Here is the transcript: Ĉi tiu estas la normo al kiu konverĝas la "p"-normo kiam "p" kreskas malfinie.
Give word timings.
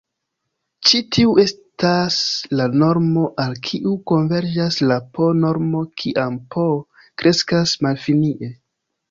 Ĉi 0.91 0.99
tiu 1.17 1.33
estas 1.41 2.15
la 2.59 2.65
normo 2.83 3.25
al 3.43 3.53
kiu 3.67 3.93
konverĝas 4.13 4.79
la 4.93 4.99
"p"-normo 5.19 5.83
kiam 6.03 6.41
"p" 6.57 6.67
kreskas 7.25 7.77
malfinie. 7.89 8.53